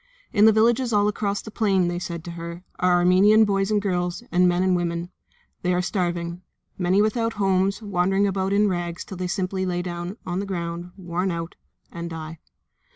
[0.33, 3.79] "In the villages all across the plain," they said to her, "are Armenian boys and
[3.79, 5.11] girls, and men and women.
[5.61, 6.41] They are starving.
[6.75, 10.47] Many are without homes, wandering about in rags till they simply lie down on the
[10.47, 11.53] ground, worn out,
[11.91, 12.39] and die."